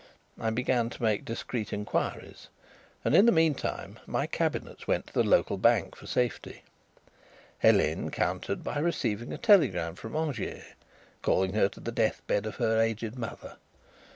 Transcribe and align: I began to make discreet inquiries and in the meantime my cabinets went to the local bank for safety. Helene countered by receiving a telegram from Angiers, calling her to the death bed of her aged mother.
I 0.39 0.49
began 0.49 0.89
to 0.89 1.03
make 1.03 1.25
discreet 1.25 1.71
inquiries 1.71 2.47
and 3.05 3.13
in 3.15 3.27
the 3.27 3.31
meantime 3.31 3.99
my 4.07 4.25
cabinets 4.25 4.87
went 4.87 5.05
to 5.05 5.13
the 5.13 5.23
local 5.23 5.57
bank 5.59 5.95
for 5.95 6.07
safety. 6.07 6.63
Helene 7.59 8.09
countered 8.09 8.63
by 8.63 8.79
receiving 8.79 9.31
a 9.31 9.37
telegram 9.37 9.93
from 9.93 10.15
Angiers, 10.15 10.63
calling 11.21 11.53
her 11.53 11.69
to 11.69 11.79
the 11.79 11.91
death 11.91 12.25
bed 12.25 12.47
of 12.47 12.55
her 12.55 12.79
aged 12.81 13.15
mother. 13.15 13.57